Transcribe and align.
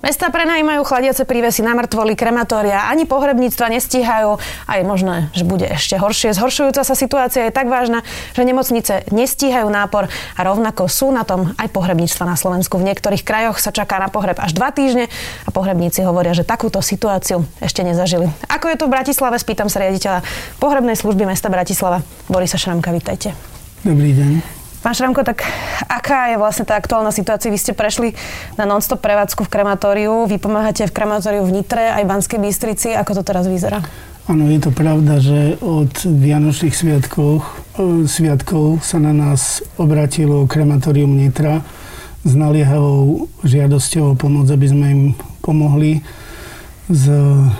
Mesta 0.00 0.32
prenajímajú 0.32 0.80
chladiace 0.80 1.28
prívesy 1.28 1.60
na 1.60 1.76
mŕtvoly, 1.76 2.16
krematória, 2.16 2.88
ani 2.88 3.04
pohrebníctva 3.04 3.68
nestíhajú 3.68 4.40
a 4.64 4.72
je 4.80 4.84
možné, 4.88 5.28
že 5.36 5.44
bude 5.44 5.68
ešte 5.68 6.00
horšie. 6.00 6.32
Zhoršujúca 6.32 6.80
sa 6.88 6.96
situácia 6.96 7.44
je 7.44 7.52
tak 7.52 7.68
vážna, 7.68 8.00
že 8.32 8.48
nemocnice 8.48 9.04
nestíhajú 9.12 9.68
nápor 9.68 10.08
a 10.08 10.40
rovnako 10.40 10.88
sú 10.88 11.12
na 11.12 11.28
tom 11.28 11.52
aj 11.60 11.68
pohrebníctva 11.68 12.24
na 12.24 12.40
Slovensku. 12.40 12.80
V 12.80 12.88
niektorých 12.88 13.20
krajoch 13.20 13.60
sa 13.60 13.76
čaká 13.76 14.00
na 14.00 14.08
pohreb 14.08 14.40
až 14.40 14.56
dva 14.56 14.72
týždne 14.72 15.12
a 15.44 15.52
pohrebníci 15.52 16.00
hovoria, 16.00 16.32
že 16.32 16.48
takúto 16.48 16.80
situáciu 16.80 17.44
ešte 17.60 17.84
nezažili. 17.84 18.32
Ako 18.48 18.72
je 18.72 18.80
to 18.80 18.88
v 18.88 18.96
Bratislave, 18.96 19.36
spýtam 19.36 19.68
sa 19.68 19.84
riaditeľa 19.84 20.24
pohrebnej 20.64 20.96
služby 20.96 21.28
mesta 21.28 21.52
Bratislava. 21.52 22.00
Borisa 22.24 22.56
Šramka, 22.56 22.88
vítajte. 22.88 23.36
Dobrý 23.84 24.16
deň. 24.16 24.59
Pán 24.80 24.96
Šramko, 24.96 25.20
tak 25.28 25.44
aká 25.92 26.32
je 26.32 26.40
vlastne 26.40 26.64
tá 26.64 26.72
aktuálna 26.72 27.12
situácia? 27.12 27.52
Vy 27.52 27.60
ste 27.60 27.76
prešli 27.76 28.16
na 28.56 28.64
non-stop 28.64 29.04
prevádzku 29.04 29.44
v 29.44 29.52
krematóriu, 29.52 30.24
vy 30.24 30.40
pomáhate 30.40 30.88
v 30.88 30.96
krematóriu 30.96 31.44
v 31.44 31.60
Nitre, 31.60 31.92
aj 31.92 32.08
Banskej 32.08 32.40
Bystrici. 32.40 32.88
Ako 32.96 33.12
to 33.12 33.20
teraz 33.20 33.44
vyzerá? 33.44 33.84
Áno, 34.24 34.48
je 34.48 34.56
to 34.56 34.72
pravda, 34.72 35.20
že 35.20 35.60
od 35.60 35.92
Vianočných 36.00 36.72
sviatkov, 36.72 37.44
e, 37.76 38.08
sviatkov 38.08 38.80
sa 38.80 38.96
na 38.96 39.12
nás 39.12 39.60
obratilo 39.76 40.48
krematórium 40.48 41.12
Nitra 41.12 41.60
s 42.24 42.32
naliehavou 42.32 43.28
žiadosťou 43.44 44.16
o 44.16 44.16
pomoc, 44.16 44.48
aby 44.48 44.64
sme 44.64 44.86
im 44.88 45.02
pomohli 45.44 46.00
s 46.88 47.04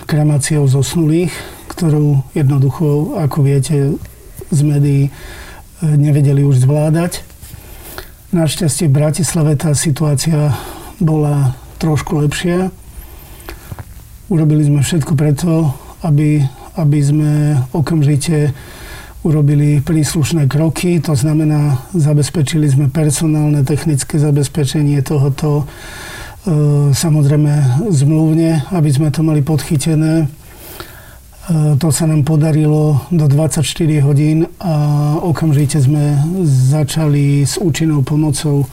kremáciou 0.09 0.65
zosnulých, 0.65 1.29
ktorú 1.69 2.25
jednoducho, 2.33 3.13
ako 3.21 3.37
viete 3.45 3.93
z 4.49 4.59
médií, 4.65 5.13
nevedeli 5.81 6.45
už 6.45 6.63
zvládať. 6.63 7.25
Našťastie 8.31 8.87
v 8.87 8.95
Bratislave 8.95 9.59
tá 9.59 9.75
situácia 9.75 10.55
bola 11.01 11.57
trošku 11.81 12.21
lepšia. 12.21 12.71
Urobili 14.31 14.63
sme 14.63 14.79
všetko 14.85 15.19
preto, 15.19 15.75
aby, 16.05 16.39
aby 16.79 16.99
sme 17.03 17.31
okamžite 17.75 18.55
urobili 19.21 19.83
príslušné 19.83 20.47
kroky. 20.47 20.97
To 21.03 21.13
znamená, 21.13 21.91
zabezpečili 21.93 22.71
sme 22.71 22.87
personálne, 22.87 23.61
technické 23.67 24.17
zabezpečenie 24.17 25.03
tohoto, 25.05 25.61
e, 25.61 25.65
samozrejme 26.95 27.83
zmluvne, 27.91 28.65
aby 28.73 28.89
sme 28.89 29.13
to 29.13 29.21
mali 29.21 29.45
podchytené 29.45 30.40
to 31.51 31.91
sa 31.91 32.07
nám 32.07 32.23
podarilo 32.23 33.03
do 33.11 33.27
24 33.27 33.59
hodín 34.07 34.47
a 34.63 34.73
okamžite 35.19 35.83
sme 35.83 36.15
začali 36.47 37.43
s 37.43 37.59
účinnou 37.59 38.07
pomocou. 38.07 38.63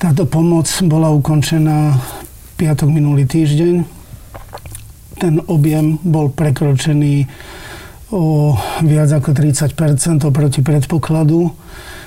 Táto 0.00 0.24
pomoc 0.24 0.68
bola 0.88 1.12
ukončená 1.12 2.00
piatok 2.56 2.88
minulý 2.88 3.28
týždeň. 3.28 3.74
Ten 5.20 5.40
objem 5.48 6.00
bol 6.00 6.32
prekročený 6.32 7.28
o 8.10 8.54
viac 8.86 9.10
ako 9.10 9.34
30% 9.34 9.74
oproti 10.26 10.62
predpokladu. 10.62 11.50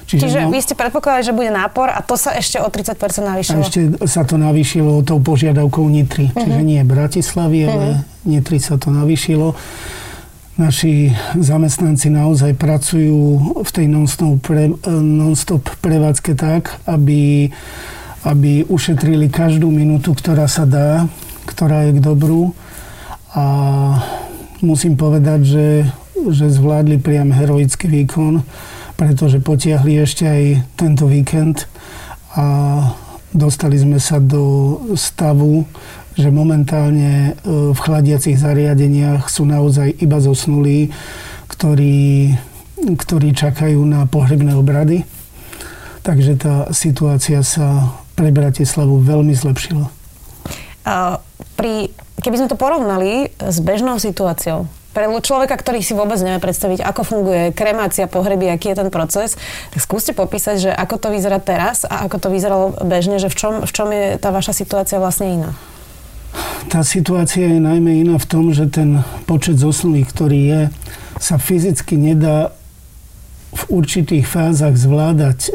Čiže, 0.10 0.26
Čiže 0.26 0.40
no, 0.42 0.50
vy 0.50 0.60
ste 0.66 0.74
predpokladali, 0.74 1.22
že 1.22 1.38
bude 1.38 1.54
nápor 1.54 1.94
a 1.94 2.02
to 2.02 2.18
sa 2.18 2.34
ešte 2.34 2.58
o 2.58 2.66
30% 2.66 2.98
navýšilo? 3.22 3.62
A 3.62 3.62
ešte 3.62 3.80
sa 4.10 4.26
to 4.26 4.42
navýšilo 4.42 5.06
tou 5.06 5.22
požiadavkou 5.22 5.86
Nitry. 5.86 6.34
Uh-huh. 6.34 6.42
Čiže 6.42 6.62
nie 6.66 6.82
Bratislavy, 6.82 7.60
uh-huh. 7.62 7.70
ale 7.70 7.88
Nitry 8.26 8.58
sa 8.58 8.82
to 8.82 8.90
navýšilo. 8.90 9.54
Naši 10.58 11.14
zamestnanci 11.38 12.10
naozaj 12.10 12.58
pracujú 12.58 13.20
v 13.62 13.70
tej 13.70 13.86
non-stop, 13.86 14.42
pre, 14.42 14.74
non-stop 14.90 15.78
prevádzke 15.78 16.34
tak, 16.34 16.82
aby, 16.90 17.54
aby 18.26 18.66
ušetrili 18.66 19.30
každú 19.30 19.70
minútu, 19.70 20.18
ktorá 20.18 20.50
sa 20.50 20.66
dá, 20.66 21.06
ktorá 21.46 21.86
je 21.86 21.96
k 21.96 22.00
dobru. 22.02 22.58
A 23.38 23.46
musím 24.62 25.00
povedať, 25.00 25.40
že, 25.44 25.68
že 26.30 26.52
zvládli 26.52 27.00
priam 27.00 27.32
heroický 27.32 27.88
výkon 27.88 28.44
pretože 29.00 29.40
potiahli 29.40 30.04
ešte 30.04 30.28
aj 30.28 30.44
tento 30.76 31.08
víkend 31.08 31.72
a 32.36 32.46
dostali 33.32 33.80
sme 33.80 33.96
sa 33.96 34.20
do 34.20 34.76
stavu, 35.00 35.64
že 36.20 36.28
momentálne 36.28 37.32
e, 37.32 37.72
v 37.72 37.80
chladiacich 37.80 38.36
zariadeniach 38.36 39.32
sú 39.32 39.48
naozaj 39.48 39.96
iba 40.04 40.20
zosnulí, 40.20 40.92
ktorí, 41.48 42.36
ktorí 43.00 43.32
čakajú 43.32 43.80
na 43.88 44.04
pohrebné 44.04 44.52
obrady. 44.60 45.08
Takže 46.04 46.36
tá 46.36 46.56
situácia 46.76 47.40
sa 47.40 47.96
pre 48.20 48.36
Bratislavu 48.36 49.00
veľmi 49.00 49.32
zlepšila. 49.32 49.99
Pri, 51.60 51.92
keby 52.24 52.36
sme 52.40 52.52
to 52.52 52.58
porovnali 52.60 53.30
s 53.38 53.58
bežnou 53.62 54.00
situáciou, 54.00 54.68
pre 54.90 55.06
človeka, 55.22 55.54
ktorý 55.54 55.86
si 55.86 55.94
vôbec 55.94 56.18
nevie 56.20 56.42
predstaviť, 56.42 56.82
ako 56.82 57.02
funguje 57.06 57.54
kremácia 57.54 58.10
pohreby, 58.10 58.50
aký 58.50 58.74
je 58.74 58.82
ten 58.82 58.90
proces, 58.90 59.38
tak 59.70 59.80
skúste 59.80 60.18
popísať, 60.18 60.56
že 60.58 60.72
ako 60.74 60.96
to 60.98 61.08
vyzerá 61.14 61.38
teraz 61.38 61.86
a 61.86 62.10
ako 62.10 62.18
to 62.18 62.28
vyzeralo 62.34 62.74
bežne, 62.82 63.22
že 63.22 63.30
v 63.30 63.36
čom, 63.38 63.54
v 63.64 63.72
čom 63.72 63.88
je 63.94 64.18
tá 64.18 64.34
vaša 64.34 64.52
situácia 64.52 64.98
vlastne 64.98 65.40
iná? 65.40 65.52
Tá 66.74 66.82
situácia 66.82 67.48
je 67.48 67.62
najmä 67.62 68.02
iná 68.02 68.18
v 68.18 68.28
tom, 68.30 68.50
že 68.50 68.70
ten 68.70 69.06
počet 69.30 69.62
zosnulých, 69.62 70.10
ktorý 70.10 70.40
je, 70.42 70.62
sa 71.22 71.38
fyzicky 71.38 71.94
nedá 71.98 72.54
v 73.54 73.64
určitých 73.82 74.26
fázach 74.30 74.78
zvládať 74.78 75.40
e, 75.48 75.52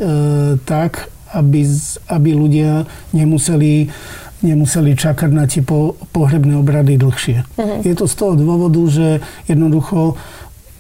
tak, 0.63 1.11
aby, 1.35 1.67
aby 2.11 2.31
ľudia 2.35 2.87
nemuseli 3.11 3.91
nemuseli 4.45 4.93
čakať 4.95 5.31
na 5.33 5.49
tie 5.49 5.65
po, 5.65 5.97
pohrebné 6.13 6.61
obrady 6.61 7.01
dlhšie. 7.01 7.43
Uh-huh. 7.57 7.81
Je 7.81 7.95
to 7.97 8.05
z 8.05 8.15
toho 8.15 8.37
dôvodu, 8.37 8.81
že 8.87 9.25
jednoducho 9.49 10.21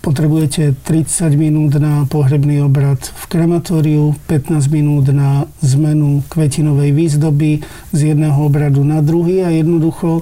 potrebujete 0.04 0.76
30 0.84 1.32
minút 1.40 1.80
na 1.80 2.04
pohrebný 2.04 2.60
obrad 2.60 3.00
v 3.00 3.24
krematóriu, 3.24 4.12
15 4.28 4.68
minút 4.68 5.08
na 5.08 5.48
zmenu 5.64 6.20
kvetinovej 6.28 6.92
výzdoby 6.92 7.64
z 7.96 8.00
jedného 8.12 8.36
obradu 8.36 8.84
na 8.84 9.00
druhý 9.00 9.40
a 9.40 9.48
jednoducho 9.48 10.20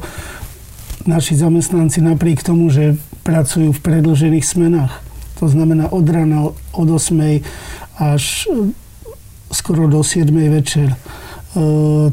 naši 1.03 1.35
zamestnanci 1.35 1.99
napriek 1.99 2.47
tomu, 2.47 2.71
že 2.71 2.95
pracujú 3.27 3.75
v 3.75 3.83
predlžených 3.83 4.47
smenách, 4.47 5.03
to 5.43 5.51
znamená 5.51 5.91
od 5.91 6.07
rána 6.07 6.55
od 6.55 6.87
8 6.87 7.43
až 7.99 8.47
skoro 9.51 9.91
do 9.91 10.07
7 10.07 10.31
večer, 10.31 10.95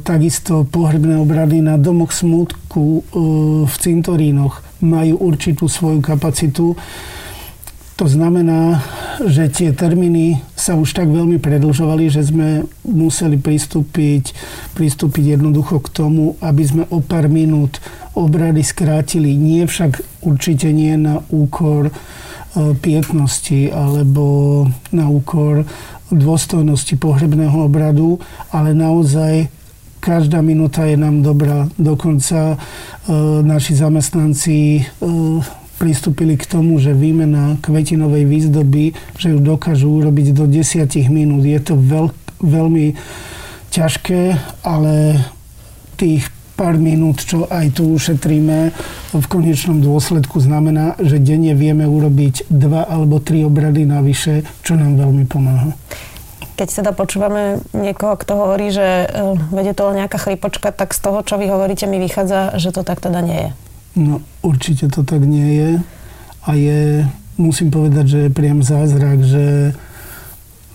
takisto 0.03 0.67
pohrebné 0.67 1.15
obrady 1.15 1.63
na 1.63 1.79
domoch 1.79 2.11
smutku 2.11 2.83
e, 2.83 3.01
v 3.63 3.75
cintorínoch 3.79 4.59
majú 4.83 5.15
určitú 5.31 5.71
svoju 5.71 6.03
kapacitu. 6.03 6.75
To 7.99 8.05
znamená, 8.07 8.83
že 9.27 9.51
tie 9.51 9.69
termíny 9.75 10.39
sa 10.55 10.75
už 10.75 10.95
tak 10.95 11.11
veľmi 11.11 11.39
predlžovali, 11.39 12.07
že 12.07 12.23
sme 12.23 12.67
museli 12.87 13.35
pristúpiť, 13.35 14.31
pristúpiť 14.75 15.39
jednoducho 15.39 15.83
k 15.83 15.91
tomu, 15.91 16.39
aby 16.39 16.63
sme 16.63 16.83
o 16.91 17.03
pár 17.03 17.31
minút 17.31 17.83
obrady 18.15 18.63
skrátili. 18.63 19.35
Nie 19.35 19.67
však 19.67 20.23
určite 20.23 20.71
nie 20.75 20.99
na 20.99 21.23
úkor 21.31 21.87
e, 21.87 21.93
pietnosti 22.75 23.71
alebo 23.71 24.67
na 24.91 25.07
úkor 25.07 25.63
dôstojnosti 26.11 26.95
pohrebného 26.97 27.65
obradu, 27.65 28.17
ale 28.49 28.73
naozaj 28.73 29.49
každá 29.99 30.39
minúta 30.39 30.87
je 30.87 30.95
nám 30.95 31.21
dobrá. 31.21 31.67
Dokonca 31.75 32.55
e, 32.55 32.57
naši 33.43 33.75
zamestnanci 33.75 34.57
e, 34.79 34.81
pristúpili 35.79 36.35
k 36.35 36.47
tomu, 36.47 36.79
že 36.79 36.95
výmena 36.95 37.59
kvetinovej 37.63 38.27
výzdoby, 38.27 38.91
že 39.15 39.31
ju 39.31 39.39
dokážu 39.39 39.87
urobiť 39.87 40.35
do 40.35 40.47
10 40.47 40.87
minút. 41.11 41.43
Je 41.43 41.59
to 41.59 41.79
veľ, 41.79 42.11
veľmi 42.43 42.95
ťažké, 43.71 44.21
ale 44.65 45.23
tých 45.99 46.31
pár 46.59 46.75
minút, 46.75 47.23
čo 47.23 47.47
aj 47.47 47.79
tu 47.79 47.95
ušetríme, 47.95 48.75
v 49.15 49.25
konečnom 49.31 49.79
dôsledku 49.79 50.43
znamená, 50.43 50.99
že 50.99 51.15
denne 51.15 51.55
vieme 51.55 51.87
urobiť 51.87 52.51
dva 52.51 52.83
alebo 52.83 53.23
tri 53.23 53.47
obrady 53.47 53.87
navyše, 53.87 54.43
čo 54.67 54.75
nám 54.75 54.99
veľmi 54.99 55.23
pomáha. 55.23 55.71
Keď 56.59 56.83
teda 56.83 56.91
počúvame 56.91 57.63
niekoho, 57.71 58.19
kto 58.19 58.35
hovorí, 58.35 58.75
že 58.75 59.07
uh, 59.07 59.39
vedie 59.55 59.71
to 59.71 59.87
len 59.87 60.03
nejaká 60.03 60.19
chrypočka, 60.19 60.75
tak 60.75 60.91
z 60.91 60.99
toho, 60.99 61.23
čo 61.23 61.39
vy 61.39 61.47
hovoríte, 61.47 61.87
mi 61.87 62.03
vychádza, 62.03 62.59
že 62.59 62.75
to 62.75 62.83
tak 62.83 62.99
teda 62.99 63.23
nie 63.23 63.39
je. 63.39 63.49
No, 63.95 64.19
určite 64.43 64.91
to 64.91 65.07
tak 65.07 65.23
nie 65.23 65.55
je. 65.55 65.71
A 66.43 66.59
je, 66.59 67.07
musím 67.39 67.71
povedať, 67.71 68.05
že 68.11 68.19
je 68.27 68.35
priam 68.35 68.59
zázrak, 68.59 69.23
že 69.23 69.71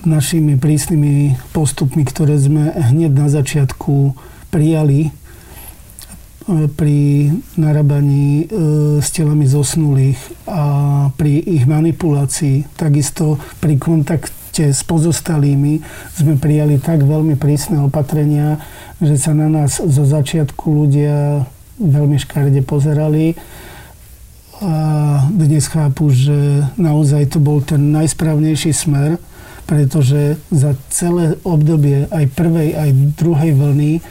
našimi 0.08 0.56
prísnymi 0.56 1.36
postupmi, 1.52 2.08
ktoré 2.08 2.40
sme 2.40 2.72
hneď 2.72 3.12
na 3.12 3.28
začiatku 3.28 4.16
prijali, 4.48 5.12
pri 6.48 7.32
narábaní 7.56 8.52
s 9.00 9.08
telami 9.16 9.48
zosnulých 9.48 10.20
a 10.44 10.62
pri 11.16 11.40
ich 11.40 11.64
manipulácii, 11.64 12.76
takisto 12.76 13.40
pri 13.64 13.80
kontakte 13.80 14.68
s 14.70 14.84
pozostalými 14.84 15.80
sme 16.14 16.36
prijali 16.36 16.76
tak 16.76 17.02
veľmi 17.02 17.40
prísne 17.40 17.80
opatrenia, 17.80 18.60
že 19.00 19.16
sa 19.16 19.32
na 19.32 19.48
nás 19.48 19.80
zo 19.80 20.04
začiatku 20.04 20.62
ľudia 20.68 21.48
veľmi 21.80 22.20
škarde 22.20 22.62
pozerali. 22.62 23.34
A 24.62 24.74
dnes 25.34 25.66
chápu, 25.66 26.14
že 26.14 26.62
naozaj 26.78 27.34
to 27.34 27.38
bol 27.42 27.58
ten 27.58 27.90
najsprávnejší 27.90 28.70
smer, 28.70 29.18
pretože 29.66 30.38
za 30.54 30.78
celé 30.92 31.34
obdobie 31.42 32.06
aj 32.12 32.24
prvej, 32.36 32.78
aj 32.78 32.90
druhej 33.18 33.52
vlny 33.58 33.92
e, 33.98 34.02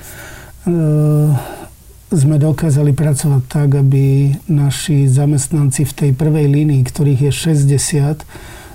sme 2.13 2.37
dokázali 2.37 2.93
pracovať 2.93 3.43
tak, 3.49 3.69
aby 3.77 4.37
naši 4.45 5.09
zamestnanci 5.09 5.83
v 5.83 5.93
tej 5.93 6.11
prvej 6.13 6.45
línii, 6.45 6.81
ktorých 6.85 7.29
je 7.29 7.31
60, 7.65 8.23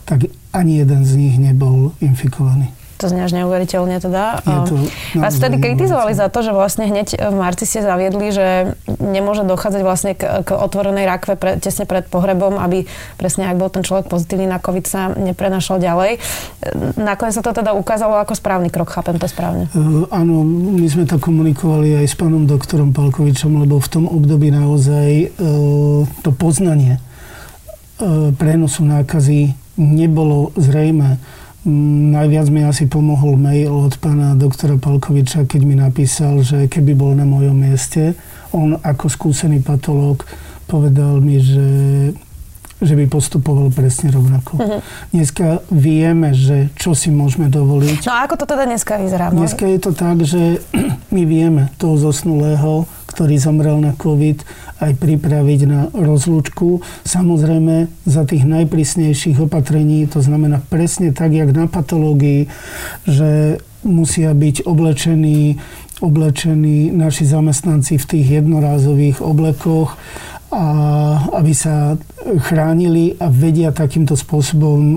tak 0.04 0.28
ani 0.50 0.82
jeden 0.82 1.02
z 1.06 1.12
nich 1.14 1.36
nebol 1.38 1.94
infikovaný. 2.02 2.74
To 2.98 3.06
znie 3.06 3.22
až 3.22 3.38
neuveriteľne 3.38 4.02
teda. 4.02 4.42
to 4.42 4.74
Vás 5.14 5.38
vtedy 5.38 5.62
kritizovali 5.62 6.18
za 6.18 6.26
to, 6.26 6.42
že 6.42 6.50
vlastne 6.50 6.90
hneď 6.90 7.14
v 7.14 7.34
marci 7.38 7.62
ste 7.62 7.86
zaviedli, 7.86 8.34
že 8.34 8.74
nemôže 8.98 9.46
dochádzať 9.46 9.82
vlastne 9.86 10.12
k, 10.18 10.42
k 10.42 10.48
otvorenej 10.50 11.06
rakve 11.06 11.38
pre, 11.38 11.62
tesne 11.62 11.86
pred 11.86 12.10
pohrebom, 12.10 12.58
aby 12.58 12.90
presne 13.14 13.46
ak 13.46 13.54
bol 13.54 13.70
ten 13.70 13.86
človek 13.86 14.10
pozitívny 14.10 14.50
na 14.50 14.58
COVID 14.58 14.84
sa 14.90 15.14
neprenašal 15.14 15.78
ďalej. 15.78 16.18
Nakoniec 16.98 17.38
sa 17.38 17.46
to 17.46 17.54
teda 17.54 17.70
ukázalo 17.70 18.18
ako 18.18 18.34
správny 18.34 18.68
krok, 18.74 18.90
chápem 18.90 19.14
to 19.14 19.30
správne. 19.30 19.70
Uh, 19.78 20.10
áno, 20.10 20.42
my 20.74 20.86
sme 20.90 21.06
to 21.06 21.22
komunikovali 21.22 22.02
aj 22.02 22.06
s 22.10 22.18
pánom 22.18 22.50
doktorom 22.50 22.90
Palkovičom, 22.90 23.62
lebo 23.62 23.78
v 23.78 23.88
tom 23.88 24.04
období 24.10 24.50
naozaj 24.50 25.38
uh, 25.38 26.02
to 26.26 26.34
poznanie 26.34 26.98
uh, 28.02 28.34
prenosu 28.34 28.82
nákazy 28.82 29.54
nebolo 29.78 30.50
zrejme 30.58 31.22
najviac 31.68 32.48
mi 32.48 32.64
asi 32.64 32.88
pomohol 32.88 33.36
mail 33.36 33.70
od 33.70 34.00
pána 34.00 34.32
doktora 34.32 34.80
Palkoviča, 34.80 35.44
keď 35.44 35.60
mi 35.62 35.76
napísal, 35.76 36.40
že 36.40 36.66
keby 36.66 36.96
bol 36.96 37.12
na 37.12 37.28
mojom 37.28 37.54
mieste, 37.54 38.16
on 38.56 38.80
ako 38.80 39.12
skúsený 39.12 39.60
patológ 39.60 40.24
povedal 40.68 41.20
mi, 41.20 41.40
že 41.40 41.68
že 42.78 42.94
by 42.94 43.10
postupoval 43.10 43.74
presne 43.74 44.14
rovnako. 44.14 44.54
Uh-huh. 44.54 44.78
Dneska 45.10 45.66
vieme, 45.66 46.30
že 46.30 46.70
čo 46.78 46.94
si 46.94 47.10
môžeme 47.10 47.50
dovoliť. 47.50 48.06
No 48.06 48.14
a 48.14 48.22
ako 48.22 48.38
to 48.38 48.44
teda 48.46 48.70
dneska 48.70 49.02
vyzerá? 49.02 49.34
Dneska 49.34 49.66
je 49.66 49.78
to 49.82 49.90
tak, 49.90 50.22
že 50.22 50.62
my 51.14 51.22
vieme 51.26 51.74
toho 51.74 51.98
zosnulého, 51.98 52.86
ktorý 53.18 53.34
zomrel 53.34 53.82
na 53.82 53.98
COVID, 53.98 54.46
aj 54.78 54.94
pripraviť 54.94 55.60
na 55.66 55.90
rozlúčku. 55.90 56.86
Samozrejme 57.02 57.90
za 58.06 58.22
tých 58.22 58.46
najprísnejších 58.46 59.42
opatrení, 59.42 60.06
to 60.06 60.22
znamená 60.22 60.62
presne 60.70 61.10
tak, 61.10 61.34
jak 61.34 61.50
na 61.50 61.66
patológii, 61.66 62.46
že 63.10 63.58
musia 63.82 64.30
byť 64.38 64.70
oblečení, 64.70 65.58
oblečení 65.98 66.94
naši 66.94 67.26
zamestnanci 67.26 67.98
v 67.98 68.06
tých 68.06 68.26
jednorázových 68.38 69.18
oblekoch 69.18 69.98
a 70.48 70.64
aby 71.36 71.52
sa 71.52 72.00
chránili 72.48 73.20
a 73.20 73.28
vedia 73.28 73.68
takýmto 73.68 74.16
spôsobom 74.16 74.80
e, 74.80 74.96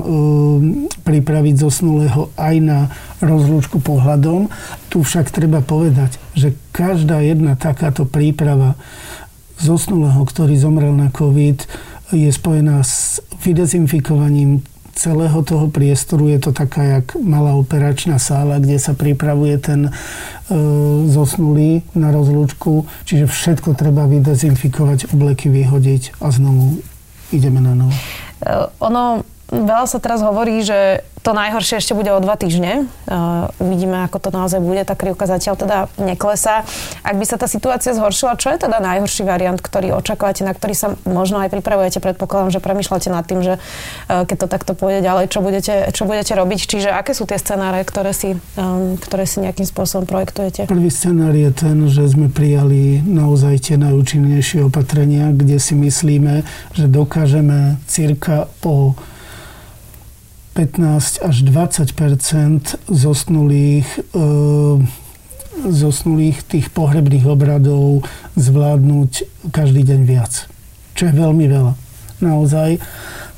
pripraviť 1.04 1.56
zosnulého 1.60 2.32
aj 2.40 2.56
na 2.64 2.80
rozlúčku 3.20 3.84
pohľadom. 3.84 4.48
Tu 4.88 5.04
však 5.04 5.28
treba 5.28 5.60
povedať, 5.60 6.16
že 6.40 6.56
každá 6.72 7.20
jedna 7.20 7.60
takáto 7.60 8.08
príprava 8.08 8.80
zosnulého, 9.60 10.24
ktorý 10.24 10.56
zomrel 10.56 10.96
na 10.96 11.12
COVID, 11.12 11.68
je 12.16 12.32
spojená 12.32 12.80
s 12.84 13.20
vydezinfikovaním 13.44 14.64
celého 14.94 15.44
toho 15.44 15.68
priestoru. 15.68 16.28
Je 16.28 16.40
to 16.40 16.52
taká 16.52 16.84
jak 16.84 17.16
malá 17.20 17.56
operačná 17.56 18.20
sála, 18.20 18.60
kde 18.60 18.80
sa 18.80 18.94
pripravuje 18.94 19.58
ten 19.58 19.82
e, 19.88 19.92
zosnulý 21.10 21.84
na 21.96 22.12
rozlúčku. 22.12 22.86
Čiže 23.08 23.26
všetko 23.28 23.74
treba 23.76 24.08
vydezinfikovať, 24.08 25.14
obleky 25.14 25.50
vyhodiť 25.50 26.22
a 26.22 26.28
znovu 26.32 26.80
ideme 27.32 27.64
na 27.64 27.74
novo. 27.76 27.96
E, 28.44 28.72
ono 28.80 29.24
veľa 29.52 29.86
sa 29.86 30.00
teraz 30.00 30.24
hovorí, 30.24 30.64
že 30.64 31.04
to 31.22 31.38
najhoršie 31.38 31.78
ešte 31.78 31.94
bude 31.94 32.10
o 32.10 32.18
dva 32.18 32.34
týždne. 32.34 32.90
Uh, 33.06 33.46
uvidíme, 33.62 34.10
ako 34.10 34.18
to 34.18 34.30
naozaj 34.34 34.58
bude. 34.58 34.82
Tá 34.82 34.98
krivka 34.98 35.30
zatiaľ 35.30 35.54
teda 35.54 35.78
neklesá. 36.02 36.66
Ak 37.06 37.14
by 37.14 37.26
sa 37.30 37.38
tá 37.38 37.46
situácia 37.46 37.94
zhoršila, 37.94 38.42
čo 38.42 38.50
je 38.50 38.66
teda 38.66 38.82
najhorší 38.82 39.22
variant, 39.22 39.62
ktorý 39.62 40.02
očakávate, 40.02 40.42
na 40.42 40.58
ktorý 40.58 40.74
sa 40.74 40.98
možno 41.06 41.38
aj 41.46 41.54
pripravujete? 41.54 42.02
Predpokladám, 42.02 42.58
že 42.58 42.60
premyšľate 42.64 43.10
nad 43.14 43.22
tým, 43.30 43.46
že 43.46 43.62
uh, 43.62 44.26
keď 44.26 44.38
to 44.42 44.48
takto 44.50 44.72
pôjde 44.74 45.06
ďalej, 45.06 45.26
čo 45.30 45.40
budete, 45.46 45.74
čo 45.94 46.10
budete 46.10 46.34
robiť. 46.34 46.60
Čiže 46.66 46.90
aké 46.90 47.14
sú 47.14 47.30
tie 47.30 47.38
scenáre, 47.38 47.86
ktoré 47.86 48.18
si, 48.18 48.34
um, 48.58 48.98
ktoré 48.98 49.30
si 49.30 49.46
nejakým 49.46 49.70
spôsobom 49.70 50.10
projektujete? 50.10 50.66
Prvý 50.66 50.90
scenár 50.90 51.38
je 51.38 51.54
ten, 51.54 51.78
že 51.86 52.02
sme 52.10 52.34
prijali 52.34 52.98
naozaj 53.06 53.70
tie 53.70 53.78
najúčinnejšie 53.78 54.66
opatrenia, 54.66 55.30
kde 55.30 55.62
si 55.62 55.78
myslíme, 55.78 56.42
že 56.74 56.90
dokážeme 56.90 57.78
cirka 57.86 58.50
po 58.66 58.98
15 60.54 61.24
až 61.24 61.36
20 61.48 61.96
zosnulých, 62.92 63.88
e, 64.12 64.22
zosnulých 65.72 66.44
tých 66.44 66.68
pohrebných 66.76 67.24
obradov 67.24 68.04
zvládnuť 68.36 69.12
každý 69.56 69.88
deň 69.88 70.02
viac. 70.04 70.52
Čo 70.96 71.08
je 71.08 71.14
veľmi 71.16 71.46
veľa. 71.48 71.74
Naozaj 72.20 72.70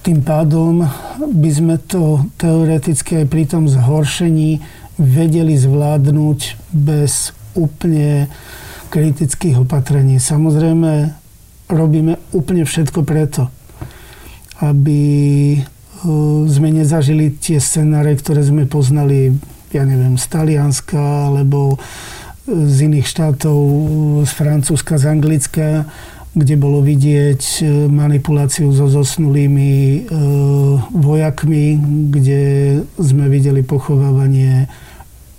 tým 0.04 0.20
pádom 0.20 0.84
by 1.22 1.50
sme 1.54 1.80
to 1.80 2.28
teoreticky 2.36 3.24
aj 3.24 3.26
pri 3.32 3.44
tom 3.48 3.72
zhoršení 3.72 4.60
vedeli 5.00 5.56
zvládnuť 5.56 6.40
bez 6.76 7.32
úplne 7.56 8.28
kritických 8.92 9.64
opatrení. 9.64 10.20
Samozrejme, 10.20 11.14
robíme 11.72 12.20
úplne 12.36 12.68
všetko 12.68 13.02
preto, 13.08 13.50
aby 14.62 15.02
sme 16.48 16.70
nezažili 16.70 17.32
tie 17.32 17.64
scenáre, 17.64 18.16
ktoré 18.20 18.44
sme 18.44 18.68
poznali, 18.68 19.36
ja 19.72 19.88
neviem, 19.88 20.20
z 20.20 20.26
Talianska 20.28 21.32
alebo 21.32 21.80
z 22.48 22.78
iných 22.92 23.08
štátov, 23.08 23.60
z 24.28 24.32
Francúzska, 24.36 25.00
z 25.00 25.06
Anglicka, 25.08 25.68
kde 26.34 26.56
bolo 26.58 26.82
vidieť 26.82 27.42
e, 27.62 27.64
manipuláciu 27.88 28.74
so 28.74 28.90
zosnulými 28.90 29.72
e, 29.72 30.00
vojakmi, 30.92 31.78
kde 32.10 32.42
sme 32.98 33.30
videli 33.30 33.62
pochovávanie 33.62 34.66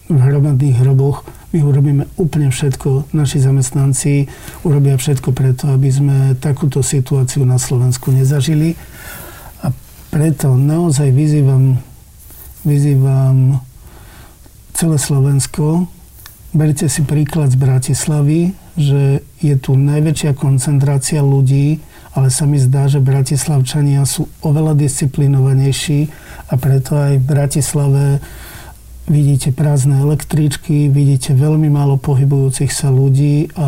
v 0.07 0.19
hromadných 0.21 0.79
hroboch. 0.81 1.27
My 1.51 1.67
urobíme 1.67 2.07
úplne 2.15 2.55
všetko, 2.55 3.11
naši 3.11 3.43
zamestnanci 3.43 4.31
urobia 4.63 4.95
všetko 4.95 5.35
preto, 5.35 5.75
aby 5.75 5.91
sme 5.91 6.17
takúto 6.39 6.81
situáciu 6.81 7.43
na 7.43 7.59
Slovensku 7.59 8.15
nezažili. 8.15 8.79
Preto 10.15 10.55
naozaj 10.55 11.11
vyzývam, 11.11 11.75
vyzývam 12.63 13.59
celé 14.71 14.95
Slovensko, 14.95 15.91
berte 16.55 16.87
si 16.87 17.03
príklad 17.03 17.51
z 17.51 17.59
Bratislavy, 17.59 18.55
že 18.79 19.27
je 19.43 19.55
tu 19.59 19.75
najväčšia 19.75 20.39
koncentrácia 20.39 21.19
ľudí, 21.19 21.83
ale 22.15 22.31
sa 22.31 22.47
mi 22.47 22.63
zdá, 22.63 22.87
že 22.87 23.03
Bratislavčania 23.03 24.07
sú 24.07 24.31
oveľa 24.39 24.79
disciplinovanejší 24.79 26.07
a 26.47 26.55
preto 26.63 26.95
aj 26.95 27.19
v 27.19 27.25
Bratislave 27.27 28.05
vidíte 29.11 29.51
prázdne 29.51 29.99
električky, 29.99 30.95
vidíte 30.95 31.35
veľmi 31.35 31.67
málo 31.67 31.99
pohybujúcich 31.99 32.71
sa 32.71 32.87
ľudí 32.87 33.51
a 33.59 33.67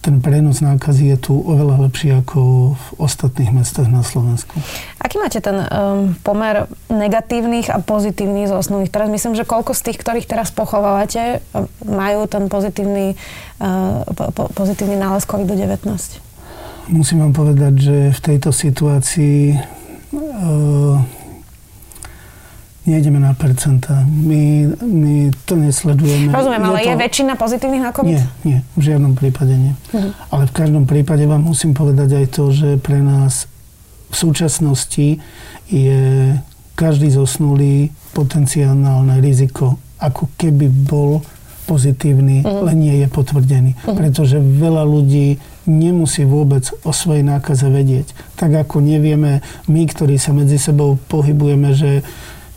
ten 0.00 0.24
prenos 0.24 0.64
nákazy 0.64 1.12
je 1.12 1.16
tu 1.28 1.34
oveľa 1.36 1.84
lepší 1.84 2.16
ako 2.24 2.72
v 2.72 2.86
ostatných 2.96 3.52
mestách 3.52 3.92
na 3.92 4.00
Slovensku. 4.00 4.56
Aký 4.96 5.20
máte 5.20 5.44
ten 5.44 5.60
um, 5.60 6.16
pomer 6.24 6.64
negatívnych 6.88 7.68
a 7.68 7.84
pozitívnych 7.84 8.48
zosnulých? 8.48 8.88
Teraz 8.88 9.12
myslím, 9.12 9.36
že 9.36 9.44
koľko 9.44 9.76
z 9.76 9.92
tých, 9.92 10.00
ktorých 10.00 10.24
teraz 10.24 10.48
pochovávate, 10.56 11.44
majú 11.84 12.24
ten 12.24 12.48
pozitívny, 12.48 13.12
uh, 13.60 14.00
po, 14.32 14.48
pozitívny 14.56 14.96
nález 14.96 15.28
COVID-19? 15.28 15.84
Musím 16.88 17.20
vám 17.20 17.36
povedať, 17.36 17.72
že 17.76 17.96
v 18.16 18.20
tejto 18.24 18.56
situácii 18.56 19.60
uh, 20.16 21.19
nejdeme 22.90 23.22
na 23.22 23.32
percenta. 23.38 24.02
My, 24.02 24.66
my 24.82 25.30
to 25.46 25.54
nesledujeme. 25.54 26.34
Rozumiem, 26.34 26.62
ale 26.66 26.78
je, 26.82 26.84
to... 26.84 26.90
je 26.90 26.96
väčšina 26.98 27.32
pozitívnych 27.38 27.82
na 27.86 27.92
COVID? 27.94 28.10
Nie, 28.10 28.24
nie, 28.42 28.58
v 28.74 28.82
žiadnom 28.82 29.14
prípade 29.14 29.54
nie. 29.54 29.72
Uh-huh. 29.94 30.10
Ale 30.34 30.50
v 30.50 30.52
každom 30.52 30.84
prípade 30.90 31.22
vám 31.30 31.46
musím 31.46 31.72
povedať 31.72 32.18
aj 32.18 32.26
to, 32.34 32.50
že 32.50 32.68
pre 32.82 32.98
nás 32.98 33.46
v 34.10 34.16
súčasnosti 34.18 35.22
je 35.70 36.02
každý 36.74 37.14
zosnulý 37.14 37.94
potenciálne 38.10 39.22
riziko, 39.22 39.78
ako 40.02 40.26
keby 40.34 40.66
bol 40.66 41.22
pozitívny, 41.70 42.42
uh-huh. 42.42 42.66
len 42.66 42.82
nie 42.82 42.98
je 42.98 43.06
potvrdený. 43.06 43.78
Uh-huh. 43.78 43.94
Pretože 43.94 44.42
veľa 44.42 44.82
ľudí 44.82 45.38
nemusí 45.70 46.26
vôbec 46.26 46.66
o 46.82 46.90
svojej 46.90 47.22
nákaze 47.22 47.70
vedieť. 47.70 48.10
Tak 48.34 48.66
ako 48.66 48.82
nevieme 48.82 49.38
my, 49.70 49.82
ktorí 49.86 50.18
sa 50.18 50.34
medzi 50.34 50.58
sebou 50.58 50.98
pohybujeme, 51.06 51.70
že 51.70 52.02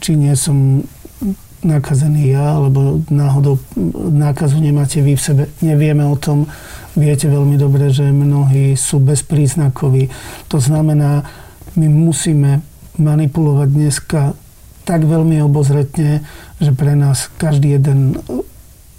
či 0.03 0.19
nie 0.19 0.35
som 0.35 0.83
nakazený 1.63 2.35
ja, 2.35 2.59
alebo 2.59 2.99
náhodou 3.07 3.55
nákazu 4.11 4.59
nemáte 4.59 4.99
vy 4.99 5.15
v 5.15 5.23
sebe. 5.23 5.43
Nevieme 5.63 6.03
o 6.03 6.19
tom. 6.19 6.51
Viete 6.93 7.31
veľmi 7.31 7.55
dobre, 7.55 7.87
že 7.89 8.11
mnohí 8.11 8.75
sú 8.75 8.99
bezpríznakoví. 8.99 10.11
To 10.51 10.59
znamená, 10.59 11.23
my 11.79 11.87
musíme 11.87 12.61
manipulovať 12.99 13.69
dneska 13.71 14.21
tak 14.83 15.07
veľmi 15.07 15.39
obozretne, 15.39 16.27
že 16.59 16.75
pre 16.75 16.93
nás 16.93 17.31
každý 17.39 17.79
jeden 17.79 18.19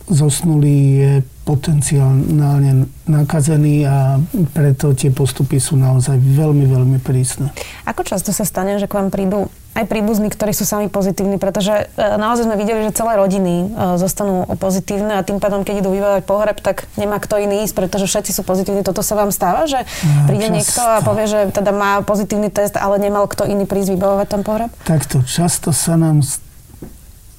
zosnulý 0.08 0.76
je 1.00 1.12
potenciálne 1.44 2.88
nakazený 3.04 3.84
a 3.84 4.16
preto 4.56 4.96
tie 4.96 5.12
postupy 5.12 5.60
sú 5.60 5.76
naozaj 5.76 6.16
veľmi, 6.16 6.64
veľmi 6.64 6.98
prísne. 7.04 7.52
Ako 7.84 8.04
často 8.04 8.32
sa 8.32 8.48
stane, 8.48 8.80
že 8.80 8.88
k 8.88 8.96
vám 8.96 9.12
prídu 9.12 9.52
aj 9.74 9.84
príbuzní, 9.90 10.30
ktorí 10.30 10.54
sú 10.54 10.62
sami 10.62 10.86
pozitívni, 10.86 11.34
pretože 11.36 11.90
e, 11.98 11.98
naozaj 11.98 12.46
sme 12.46 12.54
videli, 12.54 12.86
že 12.86 12.94
celé 12.94 13.18
rodiny 13.18 13.54
e, 13.66 13.98
zostanú 13.98 14.46
pozitívne 14.54 15.18
a 15.18 15.26
tým 15.26 15.42
pádom, 15.42 15.66
keď 15.66 15.82
idú 15.82 15.90
vyvávať 15.90 16.22
pohreb, 16.22 16.56
tak 16.62 16.86
nemá 16.94 17.18
kto 17.18 17.42
iný 17.42 17.66
ísť, 17.66 17.74
pretože 17.74 18.06
všetci 18.06 18.30
sú 18.30 18.42
pozitívni. 18.46 18.86
Toto 18.86 19.02
sa 19.02 19.18
vám 19.18 19.34
stáva, 19.34 19.66
že 19.66 19.82
no, 19.82 20.30
príde 20.30 20.46
často. 20.46 20.56
niekto 20.56 20.80
a 20.86 20.96
povie, 21.02 21.26
že 21.26 21.38
teda 21.50 21.74
má 21.74 22.06
pozitívny 22.06 22.54
test, 22.54 22.78
ale 22.78 23.02
nemal 23.02 23.26
kto 23.26 23.50
iný 23.50 23.66
prísť 23.66 23.98
vybavovať 23.98 24.26
ten 24.30 24.42
pohreb? 24.46 24.70
Takto, 24.86 25.26
často 25.26 25.74
sa 25.74 25.98
nám 25.98 26.22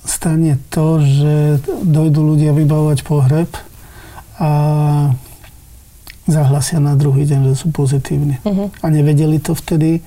stane 0.05 0.59
to, 0.69 0.99
že 1.01 1.33
dojdú 1.87 2.35
ľudia 2.35 2.51
vybavovať 2.51 2.99
pohreb 3.07 3.49
a 4.35 4.51
zahlasia 6.27 6.83
na 6.83 6.97
druhý 6.99 7.23
deň, 7.23 7.53
že 7.53 7.63
sú 7.63 7.67
pozitívni. 7.71 8.41
Uh-huh. 8.41 8.67
A 8.81 8.85
nevedeli 8.89 9.37
to 9.37 9.53
vtedy, 9.53 10.01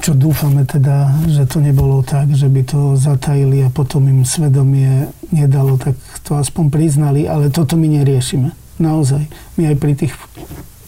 čo 0.00 0.16
dúfame 0.16 0.64
teda, 0.64 1.12
že 1.28 1.44
to 1.44 1.60
nebolo 1.60 2.00
tak, 2.00 2.32
že 2.32 2.48
by 2.48 2.64
to 2.64 2.96
zatajili 2.96 3.60
a 3.64 3.68
potom 3.68 4.08
im 4.08 4.24
svedomie 4.24 5.12
nedalo, 5.28 5.76
tak 5.76 5.94
to 6.24 6.40
aspoň 6.40 6.72
priznali, 6.72 7.28
ale 7.28 7.52
toto 7.52 7.76
my 7.76 7.86
neriešime. 8.00 8.56
Naozaj. 8.80 9.28
My 9.60 9.62
aj 9.70 9.76
pri, 9.76 9.92
tých, 9.92 10.16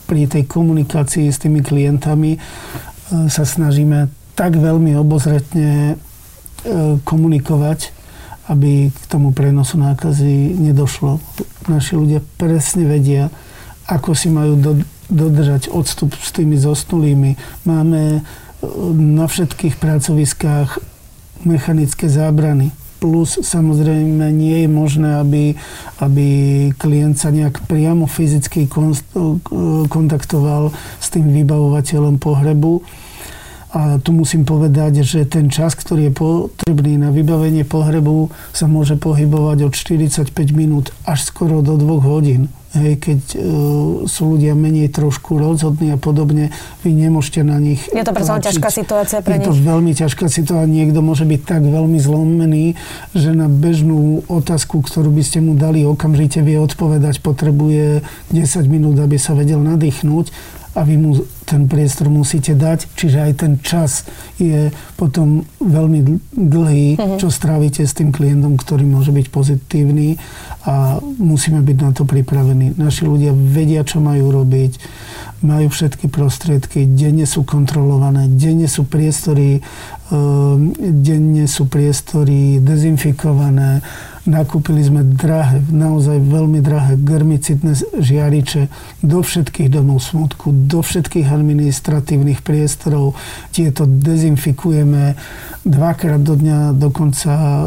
pri 0.08 0.24
tej 0.24 0.48
komunikácii 0.48 1.28
s 1.28 1.36
tými 1.36 1.60
klientami 1.60 2.36
e, 2.36 2.38
sa 3.28 3.44
snažíme 3.44 4.08
tak 4.32 4.56
veľmi 4.56 4.96
obozretne 4.96 5.92
e, 5.92 5.94
komunikovať, 7.04 7.92
aby 8.48 8.88
k 8.88 9.04
tomu 9.12 9.36
prenosu 9.36 9.76
nákazy 9.76 10.56
nedošlo. 10.56 11.20
Naši 11.68 12.00
ľudia 12.00 12.24
presne 12.40 12.88
vedia, 12.88 13.28
ako 13.92 14.16
si 14.16 14.32
majú 14.32 14.56
do, 14.56 14.72
dodržať 15.12 15.68
odstup 15.68 16.16
s 16.16 16.32
tými 16.32 16.56
zosnulými. 16.56 17.36
Máme 17.68 18.24
na 18.94 19.26
všetkých 19.26 19.76
pracoviskách 19.76 20.78
mechanické 21.42 22.06
zábrany. 22.06 22.70
Plus 23.02 23.34
samozrejme 23.42 24.30
nie 24.30 24.62
je 24.62 24.68
možné, 24.70 25.18
aby, 25.18 25.58
aby 25.98 26.26
klient 26.78 27.18
sa 27.18 27.34
nejak 27.34 27.66
priamo 27.66 28.06
fyzicky 28.06 28.70
kontaktoval 29.90 30.70
s 31.02 31.10
tým 31.10 31.34
vybavovateľom 31.34 32.22
pohrebu. 32.22 32.78
A 33.72 33.98
tu 33.98 34.14
musím 34.14 34.46
povedať, 34.46 35.02
že 35.02 35.26
ten 35.26 35.50
čas, 35.50 35.74
ktorý 35.74 36.12
je 36.12 36.14
potrebný 36.14 37.00
na 37.00 37.10
vybavenie 37.10 37.66
pohrebu, 37.66 38.30
sa 38.54 38.70
môže 38.70 38.94
pohybovať 38.94 39.58
od 39.66 39.72
45 39.74 40.30
minút 40.54 40.94
až 41.02 41.26
skoro 41.26 41.58
do 41.64 41.74
2 41.74 41.98
hodín. 42.06 42.52
Hej, 42.72 43.04
keď 43.04 43.20
uh, 43.36 43.42
sú 44.08 44.36
ľudia 44.36 44.56
menej 44.56 44.88
trošku 44.88 45.36
rozhodní 45.36 45.92
a 45.92 46.00
podobne, 46.00 46.48
vy 46.80 46.96
nemôžete 46.96 47.44
na 47.44 47.60
nich... 47.60 47.84
Je 47.92 48.00
to 48.00 48.16
predsa 48.16 48.40
ťažká 48.40 48.68
situácia 48.72 49.20
pre 49.20 49.36
nich? 49.36 49.44
Je 49.44 49.52
to 49.52 49.56
veľmi 49.56 49.92
ťažká 49.92 50.32
situácia. 50.32 50.72
Niekto 50.72 51.04
môže 51.04 51.28
byť 51.28 51.40
tak 51.44 51.62
veľmi 51.68 52.00
zlomený, 52.00 52.80
že 53.12 53.36
na 53.36 53.52
bežnú 53.52 54.24
otázku, 54.24 54.80
ktorú 54.80 55.12
by 55.12 55.20
ste 55.20 55.44
mu 55.44 55.52
dali, 55.52 55.84
okamžite 55.84 56.40
vie 56.40 56.56
odpovedať, 56.56 57.20
potrebuje 57.20 58.00
10 58.32 58.40
minút, 58.72 58.96
aby 58.96 59.20
sa 59.20 59.36
vedel 59.36 59.60
nadýchnúť 59.60 60.32
a 60.72 60.80
vy 60.88 60.96
mu 60.96 61.10
ten 61.52 61.68
priestor 61.68 62.08
musíte 62.08 62.56
dať, 62.56 62.88
čiže 62.96 63.18
aj 63.20 63.32
ten 63.44 63.52
čas 63.60 64.08
je 64.40 64.72
potom 64.96 65.44
veľmi 65.60 66.00
dlhý, 66.32 66.96
uh-huh. 66.96 67.20
čo 67.20 67.28
strávite 67.28 67.84
s 67.84 67.92
tým 67.92 68.08
klientom, 68.08 68.56
ktorý 68.56 68.88
môže 68.88 69.12
byť 69.12 69.26
pozitívny 69.28 70.16
a 70.64 70.96
musíme 71.20 71.60
byť 71.60 71.76
na 71.76 71.90
to 71.92 72.08
pripravení. 72.08 72.72
Naši 72.80 73.04
ľudia 73.04 73.36
vedia, 73.36 73.84
čo 73.84 74.00
majú 74.00 74.32
robiť, 74.32 74.80
majú 75.44 75.68
všetky 75.68 76.08
prostriedky, 76.08 76.88
denne 76.88 77.28
sú 77.28 77.44
kontrolované, 77.44 78.32
denne 78.32 78.64
sú 78.64 78.88
priestory, 78.88 79.60
ehm, 80.08 80.72
denne 80.80 81.44
sú 81.44 81.68
priestory 81.68 82.64
dezinfikované, 82.64 83.84
Nakúpili 84.22 84.86
sme 84.86 85.02
drahé, 85.02 85.58
naozaj 85.66 86.22
veľmi 86.22 86.62
drahé 86.62 86.94
germicidné 86.94 87.74
žiariče 87.98 88.70
do 89.02 89.18
všetkých 89.18 89.66
domov 89.66 89.98
smutku, 89.98 90.54
do 90.70 90.78
všetkých 90.78 91.26
administratívnych 91.42 92.46
priestorov. 92.46 93.18
Tieto 93.50 93.84
dezinfikujeme 93.84 95.18
dvakrát 95.66 96.22
do 96.22 96.34
dňa, 96.38 96.74
dokonca 96.74 97.32
e, 97.34 97.66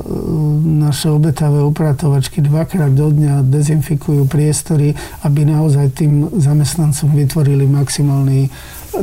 naše 0.83 1.11
obetavé 1.11 1.63
upratovačky 1.63 2.43
dvakrát 2.43 2.91
do 2.91 3.11
dňa 3.11 3.43
dezinfikujú 3.43 4.27
priestory, 4.27 4.95
aby 5.23 5.47
naozaj 5.47 5.95
tým 5.95 6.31
zamestnancom 6.35 7.11
vytvorili 7.11 7.67
maximálny 7.67 8.51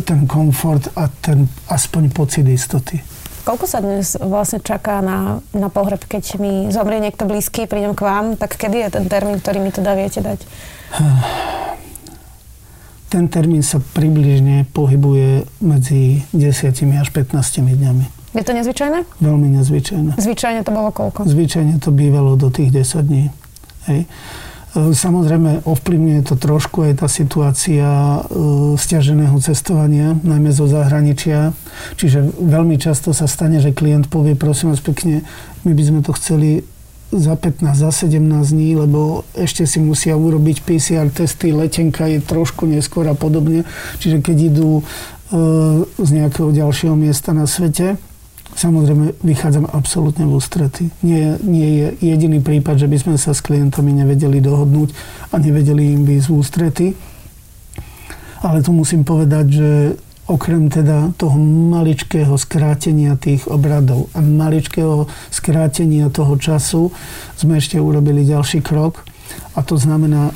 ten 0.05 0.25
komfort 0.25 0.89
a 0.97 1.09
ten 1.09 1.49
aspoň 1.69 2.13
pocit 2.13 2.49
istoty. 2.49 3.01
Koľko 3.43 3.67
sa 3.67 3.83
dnes 3.83 4.15
vlastne 4.23 4.63
čaká 4.63 5.03
na, 5.03 5.43
na 5.51 5.67
pohreb, 5.67 5.99
keď 6.07 6.39
mi 6.39 6.71
zomrie 6.71 7.03
niekto 7.03 7.27
blízky, 7.27 7.67
prídem 7.67 7.93
k 7.93 8.07
vám, 8.07 8.39
tak 8.39 8.55
kedy 8.55 8.87
je 8.87 8.91
ten 9.03 9.05
termín, 9.11 9.43
ktorý 9.43 9.59
mi 9.59 9.75
teda 9.75 9.93
viete 9.99 10.23
dať? 10.23 10.41
Ten 13.13 13.29
termín 13.29 13.61
sa 13.61 13.77
približne 13.77 14.65
pohybuje 14.73 15.45
medzi 15.61 16.25
10 16.33 16.73
až 16.97 17.13
15 17.13 17.37
dňami. 17.61 18.09
Je 18.33 18.41
to 18.41 18.57
nezvyčajné? 18.57 19.05
Veľmi 19.21 19.53
nezvyčajné. 19.61 20.17
Zvyčajne 20.17 20.65
to 20.65 20.73
bolo 20.73 20.89
koľko? 20.89 21.29
Zvyčajne 21.29 21.77
to 21.77 21.93
bývalo 21.93 22.41
do 22.41 22.49
tých 22.49 22.73
10 22.73 23.05
dní. 23.05 23.29
Hej. 23.85 24.09
E, 24.73 24.97
samozrejme, 24.97 25.69
ovplyvňuje 25.69 26.21
to 26.25 26.41
trošku 26.41 26.89
aj 26.89 27.05
tá 27.05 27.09
situácia 27.13 27.85
e, 27.85 28.21
stiaženého 28.81 29.37
cestovania, 29.45 30.17
najmä 30.25 30.49
zo 30.49 30.65
zahraničia. 30.65 31.53
Čiže 32.01 32.33
veľmi 32.41 32.81
často 32.81 33.13
sa 33.13 33.29
stane, 33.29 33.61
že 33.61 33.77
klient 33.77 34.09
povie, 34.09 34.33
prosím 34.33 34.73
vás 34.73 34.81
pekne, 34.81 35.21
my 35.69 35.77
by 35.77 35.83
sme 35.85 36.01
to 36.01 36.17
chceli 36.17 36.65
za 37.13 37.37
15, 37.37 37.77
za 37.77 37.91
17 37.93 38.57
dní, 38.57 38.75
lebo 38.81 39.29
ešte 39.37 39.69
si 39.69 39.79
musia 39.79 40.17
urobiť 40.17 40.65
PCR 40.65 41.13
testy, 41.13 41.53
letenka 41.53 42.09
je 42.09 42.25
trošku 42.25 42.65
neskôr 42.65 43.05
a 43.07 43.15
podobne. 43.15 43.69
Čiže 44.01 44.25
keď 44.25 44.37
idú 44.49 44.81
e, 44.81 44.83
z 45.85 46.11
nejakého 46.11 46.49
ďalšieho 46.49 46.97
miesta 46.97 47.37
na 47.37 47.45
svete, 47.45 48.01
Samozrejme, 48.53 49.17
vychádzam 49.25 49.65
absolútne 49.65 50.29
v 50.29 50.37
ústrety. 50.37 50.93
Nie, 51.01 51.41
nie 51.41 51.69
je 51.81 51.87
jediný 52.05 52.45
prípad, 52.45 52.85
že 52.85 52.85
by 52.85 52.97
sme 53.01 53.17
sa 53.17 53.33
s 53.33 53.41
klientami 53.41 53.97
nevedeli 53.97 54.45
dohodnúť 54.45 54.93
a 55.33 55.41
nevedeli 55.41 55.97
im 55.97 56.05
byť 56.05 56.21
v 56.29 56.33
ústrety. 56.37 56.87
Ale 58.45 58.61
tu 58.61 58.77
musím 58.77 59.09
povedať, 59.09 59.47
že 59.49 59.71
okrem 60.33 60.73
teda 60.73 61.13
toho 61.21 61.37
maličkého 61.77 62.33
skrátenia 62.41 63.21
tých 63.21 63.45
obradov 63.53 64.09
a 64.17 64.25
maličkého 64.25 65.05
skrátenia 65.29 66.09
toho 66.09 66.41
času 66.41 66.89
sme 67.37 67.61
ešte 67.61 67.77
urobili 67.77 68.25
ďalší 68.25 68.65
krok 68.65 69.05
a 69.53 69.61
to 69.61 69.77
znamená 69.77 70.33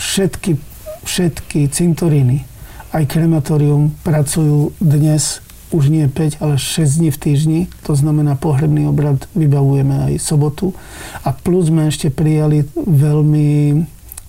všetky, 0.00 0.56
všetky 1.04 1.68
cintoríny 1.68 2.48
aj 2.90 3.06
krematórium 3.06 3.94
pracujú 4.02 4.74
dnes 4.82 5.44
už 5.70 5.86
nie 5.94 6.10
5, 6.10 6.42
ale 6.42 6.58
6 6.58 6.98
dní 6.98 7.10
v 7.14 7.18
týždni. 7.22 7.60
To 7.86 7.94
znamená, 7.94 8.34
pohrebný 8.34 8.90
obrad 8.90 9.30
vybavujeme 9.38 10.10
aj 10.10 10.12
sobotu. 10.18 10.74
A 11.22 11.30
plus 11.30 11.70
sme 11.70 11.86
ešte 11.86 12.10
prijali 12.10 12.66
veľmi 12.74 13.78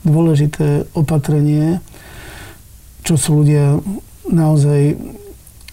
dôležité 0.05 0.93
opatrenie, 0.93 1.81
čo 3.01 3.17
sú 3.17 3.41
ľudia 3.41 3.81
naozaj 4.31 4.95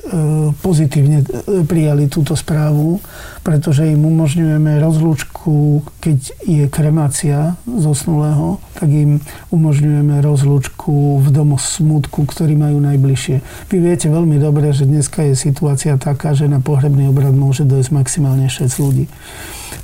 E, 0.09 0.55
pozitívne 0.65 1.21
e, 1.21 1.67
prijali 1.69 2.09
túto 2.09 2.33
správu, 2.33 2.97
pretože 3.45 3.85
im 3.85 4.09
umožňujeme 4.09 4.81
rozlúčku, 4.81 5.85
keď 6.01 6.19
je 6.49 6.65
kremácia 6.71 7.61
zosnulého, 7.69 8.57
tak 8.79 8.89
im 8.89 9.21
umožňujeme 9.53 10.25
rozlúčku 10.25 11.21
v 11.21 11.29
domu 11.29 11.61
smutku, 11.61 12.25
ktorý 12.25 12.57
majú 12.57 12.81
najbližšie. 12.89 13.37
Vy 13.69 13.77
viete 13.85 14.09
veľmi 14.09 14.41
dobre, 14.41 14.73
že 14.73 14.89
dneska 14.89 15.29
je 15.29 15.37
situácia 15.37 16.01
taká, 16.01 16.33
že 16.33 16.49
na 16.49 16.65
pohrebný 16.65 17.13
obrad 17.13 17.37
môže 17.37 17.69
dojsť 17.69 17.91
maximálne 17.93 18.49
6 18.49 18.81
ľudí. 18.81 19.11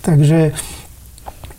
Takže 0.01 0.57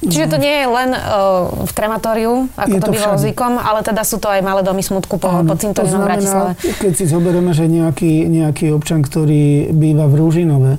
Čiže 0.05 0.25
to 0.31 0.37
nie 0.37 0.55
je 0.61 0.67
len 0.69 0.89
uh, 0.93 1.65
v 1.65 1.71
krematóriu, 1.73 2.45
ako 2.53 2.75
je 2.77 2.81
to, 2.81 2.87
to 2.87 2.93
bývalo 2.93 3.15
zvykom, 3.17 3.53
ale 3.57 3.79
teda 3.81 4.01
sú 4.05 4.21
to 4.21 4.29
aj 4.29 4.41
malé 4.45 4.61
domy 4.61 4.85
smutku 4.85 5.17
po, 5.17 5.29
po 5.41 5.53
cintorínom 5.57 6.05
Bratislave. 6.05 6.57
Keď 6.57 6.93
si 6.93 7.05
zoberieme, 7.09 7.51
že 7.51 7.65
nejaký, 7.65 8.29
nejaký 8.29 8.71
občan, 8.71 9.01
ktorý 9.01 9.73
býva 9.73 10.05
v 10.05 10.13
Rúžinove, 10.21 10.71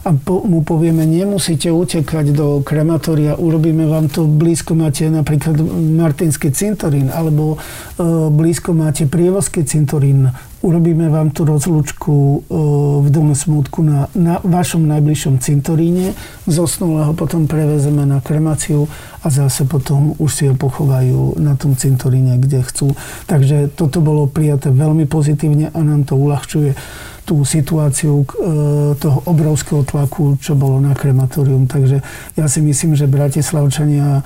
a 0.00 0.16
po, 0.16 0.40
mu 0.48 0.64
povieme, 0.64 1.04
nemusíte 1.04 1.68
utekať 1.68 2.32
do 2.32 2.64
krematória, 2.64 3.36
urobíme 3.36 3.84
vám 3.84 4.08
to, 4.08 4.24
blízko 4.24 4.72
máte 4.72 5.04
napríklad 5.12 5.60
Martinský 5.96 6.48
cintorín, 6.56 7.12
alebo 7.12 7.56
e, 7.56 8.08
blízko 8.32 8.72
máte 8.72 9.04
Prievozský 9.04 9.68
cintorín, 9.68 10.32
urobíme 10.64 11.12
vám 11.12 11.36
tú 11.36 11.44
rozlúčku 11.44 12.12
e, 12.16 12.36
v 13.04 13.08
Dome 13.12 13.36
smutku 13.36 13.84
na, 13.84 14.08
na 14.16 14.40
vašom 14.40 14.88
najbližšom 14.88 15.36
cintoríne, 15.36 16.16
zosnulého 16.48 17.12
potom 17.12 17.44
prevezeme 17.44 18.08
na 18.08 18.24
kremáciu 18.24 18.88
a 19.20 19.28
zase 19.28 19.68
potom 19.68 20.16
už 20.16 20.30
si 20.32 20.48
ho 20.48 20.56
pochovajú 20.56 21.36
na 21.36 21.60
tom 21.60 21.76
cintoríne, 21.76 22.40
kde 22.40 22.64
chcú. 22.64 22.96
Takže 23.28 23.68
toto 23.76 24.00
bolo 24.00 24.24
prijaté 24.24 24.72
veľmi 24.72 25.04
pozitívne 25.04 25.68
a 25.76 25.78
nám 25.84 26.08
to 26.08 26.16
uľahčuje 26.16 26.72
tú 27.30 27.46
situáciu 27.46 28.26
e, 28.26 28.26
toho 28.98 29.22
obrovského 29.30 29.86
tlaku, 29.86 30.34
čo 30.42 30.58
bolo 30.58 30.82
na 30.82 30.98
krematórium. 30.98 31.70
Takže 31.70 32.02
ja 32.34 32.46
si 32.50 32.58
myslím, 32.58 32.98
že 32.98 33.06
Bratislavčania 33.06 34.18
e, 34.18 34.22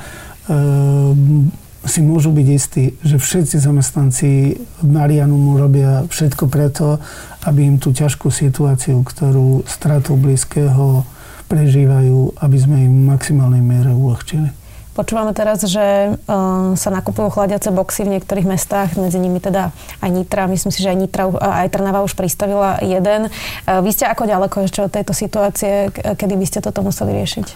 si 1.84 2.00
môžu 2.00 2.32
byť 2.32 2.48
istí, 2.48 2.96
že 3.04 3.20
všetci 3.20 3.60
zamestnanci 3.60 4.56
Marianu 4.80 5.36
mu 5.36 5.60
robia 5.60 6.08
všetko 6.08 6.48
preto, 6.48 6.96
aby 7.44 7.68
im 7.68 7.76
tú 7.76 7.92
ťažkú 7.92 8.32
situáciu, 8.32 9.04
ktorú 9.04 9.68
stratou 9.68 10.16
blízkeho 10.16 11.04
prežívajú, 11.44 12.40
aby 12.40 12.56
sme 12.56 12.88
im 12.88 13.04
v 13.04 13.08
maximálnej 13.12 13.60
miere 13.60 13.92
uľahčili. 13.92 14.63
Počúvame 14.94 15.34
teraz, 15.34 15.58
že 15.66 16.14
uh, 16.14 16.78
sa 16.78 16.88
nakupujú 16.94 17.34
chladiace 17.34 17.74
boxy 17.74 18.06
v 18.06 18.14
niektorých 18.14 18.46
mestách, 18.46 18.94
medzi 18.94 19.18
nimi 19.18 19.42
teda 19.42 19.74
aj 19.98 20.10
Nitra. 20.14 20.46
Myslím 20.46 20.70
si, 20.70 20.86
že 20.86 20.94
aj 20.94 20.98
Nitra, 21.02 21.26
aj 21.34 21.74
Trnava 21.74 22.06
už 22.06 22.14
pristavila 22.14 22.78
jeden. 22.78 23.26
Uh, 23.66 23.82
vy 23.82 23.90
ste 23.90 24.06
ako 24.06 24.30
ďaleko 24.30 24.70
ešte 24.70 24.86
od 24.86 24.94
tejto 24.94 25.10
situácie, 25.10 25.90
kedy 25.90 26.34
by 26.38 26.46
ste 26.46 26.62
toto 26.62 26.86
museli 26.86 27.10
riešiť? 27.10 27.46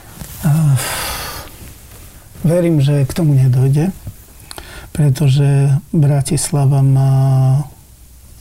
Uh, 0.43 0.75
verím, 2.43 2.83
že 2.83 3.07
k 3.07 3.13
tomu 3.15 3.39
nedojde, 3.39 3.95
pretože 4.91 5.79
Bratislava 5.95 6.83
má 6.83 7.15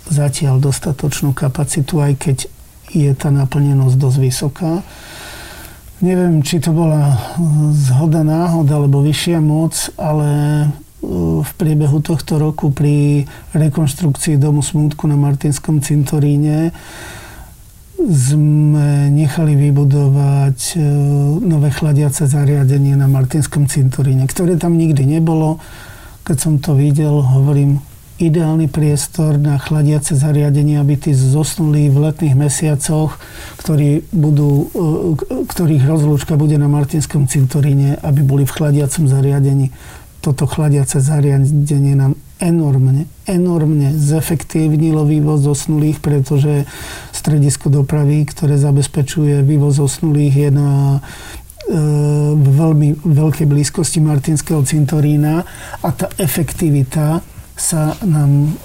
zatiaľ 0.09 0.57
dostatočnú 0.57 1.37
kapacitu, 1.37 2.01
aj 2.01 2.13
keď 2.17 2.37
je 2.97 3.11
tá 3.13 3.29
naplnenosť 3.29 3.93
dosť 3.93 4.17
vysoká. 4.17 4.71
Neviem, 5.97 6.45
či 6.45 6.61
to 6.61 6.69
bola 6.77 7.17
zhoda 7.73 8.21
náhod 8.21 8.69
alebo 8.69 9.01
vyššia 9.01 9.41
moc, 9.41 9.73
ale 9.97 10.29
e, 10.29 10.65
v 11.41 11.51
priebehu 11.57 12.05
tohto 12.05 12.37
roku 12.37 12.69
pri 12.69 13.25
rekonštrukcii 13.57 14.37
domu 14.37 14.61
smútku 14.61 15.09
na 15.09 15.17
Martinskom 15.17 15.81
cintoríne 15.81 16.69
sme 17.97 19.09
nechali 19.09 19.57
vybudovať 19.57 20.77
e, 20.77 20.85
nové 21.41 21.73
chladiace 21.73 22.29
zariadenie 22.29 22.93
na 22.93 23.09
Martinskom 23.09 23.65
cintoríne, 23.65 24.29
ktoré 24.29 24.53
tam 24.61 24.77
nikdy 24.77 25.01
nebolo. 25.01 25.57
Keď 26.29 26.37
som 26.37 26.53
to 26.61 26.77
videl, 26.77 27.25
hovorím, 27.25 27.81
ideálny 28.17 28.65
priestor 28.65 29.37
na 29.37 29.61
chladiace 29.61 30.17
zariadenie, 30.17 30.81
aby 30.81 30.97
tí 30.97 31.13
zosnulí 31.13 31.93
v 31.93 32.09
letných 32.09 32.33
mesiacoch, 32.33 33.21
ktorí 33.61 34.09
budú, 34.09 34.69
e, 34.73 35.45
ktorých 35.45 35.85
rozlúčka 35.85 36.33
bude 36.33 36.57
na 36.57 36.65
Martinskom 36.65 37.29
cintoríne, 37.29 38.01
aby 38.01 38.25
boli 38.25 38.43
v 38.49 38.55
chladiacom 38.57 39.05
zariadení. 39.05 39.69
Toto 40.25 40.49
chladiace 40.49 40.97
zariadenie 40.97 41.93
nám 41.93 42.17
enormne, 42.41 43.05
enormne 43.29 43.93
zefektívnilo 43.93 45.05
vývoz 45.05 45.45
zosnulých, 45.45 46.01
pretože 46.01 46.65
stredisko 47.13 47.69
dopravy, 47.69 48.25
ktoré 48.25 48.57
zabezpečuje 48.57 49.45
vývoz 49.45 49.77
zosnulých, 49.77 50.33
je 50.33 50.49
na 50.49 50.71
e, 50.97 50.99
v 52.33 52.47
veľmi 52.49 52.89
veľkej 53.05 53.45
blízkosti 53.45 54.01
Martinského 54.01 54.65
cintorína 54.65 55.45
a 55.85 55.89
tá 55.93 56.09
efektivita 56.17 57.36
sa 57.57 57.97
nám 58.05 58.55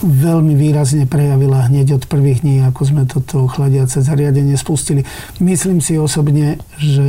veľmi 0.00 0.54
výrazne 0.54 1.08
prejavila 1.08 1.66
hneď 1.66 1.98
od 1.98 2.04
prvých 2.06 2.44
dní, 2.44 2.62
ako 2.62 2.80
sme 2.84 3.02
toto 3.08 3.48
chladiace 3.48 4.04
zariadenie 4.04 4.54
spustili. 4.54 5.02
Myslím 5.40 5.80
si 5.80 5.96
osobne, 5.96 6.60
že 6.76 7.04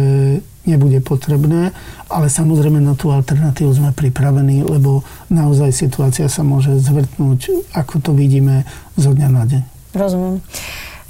nebude 0.68 1.00
potrebné, 1.00 1.72
ale 2.12 2.28
samozrejme 2.28 2.84
na 2.84 2.96
tú 2.96 3.12
alternatívu 3.12 3.72
sme 3.72 3.96
pripravení, 3.96 4.68
lebo 4.68 5.04
naozaj 5.32 5.72
situácia 5.72 6.28
sa 6.28 6.44
môže 6.44 6.76
zvrtnúť, 6.80 7.72
ako 7.72 8.04
to 8.04 8.12
vidíme 8.12 8.68
zo 9.00 9.16
dňa 9.16 9.30
na 9.32 9.44
deň. 9.48 9.62
Rozumiem. 9.96 10.44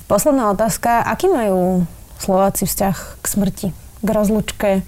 Posledná 0.05 0.53
otázka. 0.53 1.03
Aký 1.03 1.27
majú 1.27 1.89
Slováci 2.21 2.65
vzťah 2.65 2.95
k 3.21 3.25
smrti, 3.25 3.67
k 4.01 4.09
rozlučke? 4.09 4.85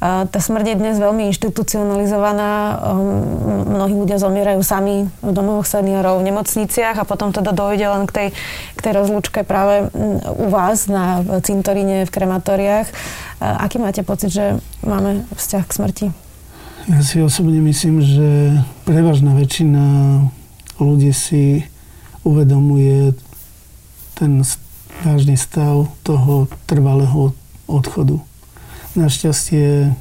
tá 0.00 0.40
smrť 0.40 0.64
je 0.72 0.80
dnes 0.80 0.96
veľmi 0.96 1.28
inštitucionalizovaná. 1.28 2.52
Ehm, 2.72 3.76
mnohí 3.76 3.92
ľudia 3.92 4.16
zomierajú 4.16 4.64
sami 4.64 5.12
v 5.20 5.30
domovoch 5.30 5.68
seniorov, 5.68 6.24
v 6.24 6.32
nemocniciach 6.32 6.96
a 6.96 7.04
potom 7.04 7.36
teda 7.36 7.52
dojde 7.52 7.84
len 7.84 8.08
k 8.08 8.12
tej, 8.12 8.28
k 8.76 8.80
tej 8.80 8.92
rozlúčke 8.96 9.44
práve 9.44 9.92
u 10.40 10.48
vás 10.48 10.88
na 10.88 11.20
cintoríne, 11.44 12.08
v 12.08 12.14
krematóriách. 12.16 12.88
Aký 13.44 13.76
máte 13.76 14.00
pocit, 14.00 14.32
že 14.32 14.44
máme 14.80 15.28
vzťah 15.36 15.64
k 15.68 15.76
smrti? 15.76 16.06
Ja 16.88 17.04
si 17.04 17.20
osobne 17.20 17.60
myslím, 17.60 18.00
že 18.00 18.56
prevažná 18.88 19.36
väčšina 19.36 19.84
ľudí 20.80 21.12
si 21.12 21.68
uvedomuje 22.24 23.12
ten 24.16 24.40
vážny 25.04 25.36
stav 25.36 25.92
toho 26.04 26.48
trvalého 26.64 27.36
odchodu 27.68 28.24
Našťastie 29.00 29.96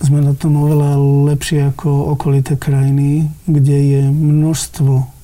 sme 0.00 0.24
na 0.24 0.32
tom 0.32 0.56
oveľa 0.56 0.96
lepšie 1.28 1.68
ako 1.76 2.16
okolité 2.16 2.56
krajiny, 2.56 3.28
kde 3.44 3.76
je 3.76 4.02
množstvo 4.08 5.18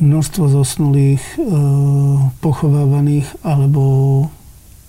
množstvo 0.00 0.48
zosnulých 0.48 1.20
e, 1.20 1.44
pochovávaných 2.40 3.28
alebo 3.44 3.82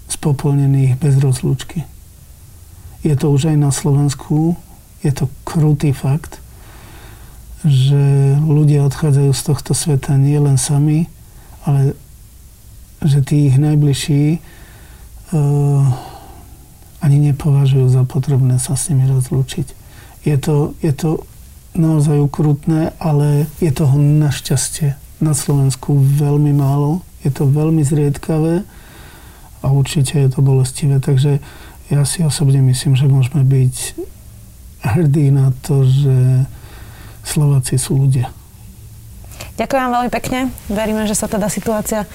spopolnených 0.07 0.95
bez 0.95 1.19
rozlúčky. 1.19 1.83
Je 3.03 3.11
to 3.19 3.35
už 3.35 3.51
aj 3.51 3.57
na 3.59 3.75
Slovensku, 3.75 4.55
je 5.03 5.11
to 5.11 5.27
krutý 5.43 5.91
fakt, 5.91 6.39
že 7.67 8.39
ľudia 8.39 8.87
odchádzajú 8.87 9.31
z 9.35 9.41
tohto 9.43 9.75
sveta 9.75 10.15
nie 10.15 10.39
len 10.39 10.55
sami, 10.55 11.11
ale 11.67 11.99
že 13.03 13.19
tí 13.19 13.51
ich 13.51 13.59
najbližší 13.59 14.39
ani 17.01 17.17
nepovažujú 17.31 17.87
za 17.89 18.03
potrebné 18.05 18.61
sa 18.61 18.77
s 18.77 18.91
nimi 18.93 19.09
rozlúčiť. 19.09 19.67
Je 20.21 20.37
to, 20.37 20.77
je 20.85 20.93
to 20.93 21.25
naozaj 21.73 22.19
ukrutné, 22.19 22.93
ale 23.01 23.49
je 23.63 23.71
toho 23.73 23.97
našťastie 23.97 24.93
na 25.23 25.33
Slovensku 25.33 25.97
veľmi 25.97 26.53
málo. 26.53 27.01
Je 27.25 27.33
to 27.33 27.49
veľmi 27.49 27.81
zriedkavé 27.81 28.65
a 29.61 29.67
určite 29.69 30.17
je 30.17 30.29
to 30.29 30.41
bolestivé. 30.41 31.01
Takže 31.01 31.41
ja 31.89 32.01
si 32.05 32.21
osobne 32.21 32.61
myslím, 32.65 32.97
že 32.97 33.09
môžeme 33.09 33.45
byť 33.45 33.75
hrdí 34.81 35.29
na 35.29 35.53
to, 35.61 35.85
že 35.85 36.45
Slováci 37.21 37.77
sú 37.77 38.01
ľudia. 38.01 38.33
Ďakujem 39.61 39.87
veľmi 39.93 40.09
pekne. 40.09 40.49
Veríme, 40.69 41.05
že 41.05 41.13
sa 41.13 41.29
teda 41.29 41.45
situácia 41.45 42.09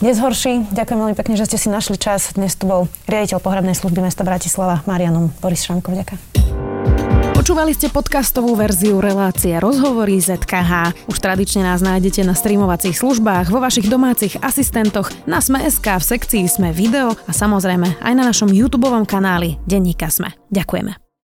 nezhorší. 0.00 0.72
Ďakujem 0.72 0.98
veľmi 0.98 1.16
pekne, 1.16 1.34
že 1.36 1.46
ste 1.48 1.58
si 1.60 1.68
našli 1.68 1.96
čas. 1.96 2.32
Dnes 2.34 2.56
tu 2.56 2.68
bol 2.68 2.88
riaditeľ 3.08 3.38
pohrebnej 3.40 3.76
služby 3.76 4.00
mesta 4.04 4.26
Bratislava 4.26 4.84
Marianom 4.84 5.32
Boris 5.40 5.64
Šramkov. 5.64 5.96
Ďakujem. 5.96 6.20
Počúvali 7.40 7.72
ste 7.72 7.88
podcastovú 7.88 8.52
verziu 8.52 9.00
relácie 9.00 9.56
Rozhovory 9.56 10.20
ZKH. 10.20 10.92
Už 11.08 11.16
tradične 11.24 11.64
nás 11.64 11.80
nájdete 11.80 12.20
na 12.20 12.36
streamovacích 12.36 13.00
službách, 13.00 13.48
vo 13.48 13.64
vašich 13.64 13.88
domácich 13.88 14.36
asistentoch, 14.44 15.08
na 15.24 15.40
Sme.sk, 15.40 15.82
v 15.82 16.04
sekcii 16.04 16.44
Sme 16.44 16.68
video 16.76 17.16
a 17.26 17.32
samozrejme 17.32 17.96
aj 18.04 18.12
na 18.12 18.28
našom 18.28 18.52
YouTube 18.52 18.92
kanáli 19.08 19.56
Denníka 19.64 20.12
Sme. 20.12 20.36
Ďakujeme. 20.52 21.09